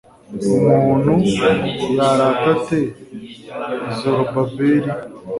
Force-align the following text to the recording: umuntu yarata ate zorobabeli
umuntu 0.65 1.13
yarata 1.97 2.47
ate 2.53 2.79
zorobabeli 3.97 4.89